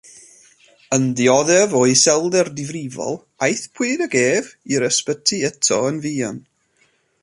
[0.95, 3.15] Yn dioddef o iselder difrifol,
[3.45, 6.47] aethpwyd ag ef i'r ysbyty eto yn fuan.